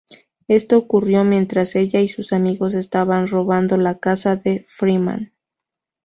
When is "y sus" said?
1.99-2.33